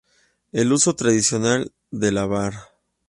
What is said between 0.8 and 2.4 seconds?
tradicional de la